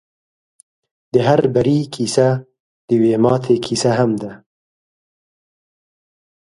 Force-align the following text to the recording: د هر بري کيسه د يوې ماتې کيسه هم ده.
د 1.13 1.15
هر 1.27 1.41
بري 1.55 1.79
کيسه 1.95 2.27
د 2.87 2.89
يوې 2.97 3.13
ماتې 3.23 3.55
کيسه 3.65 3.91
هم 3.99 4.11
ده. 4.21 4.31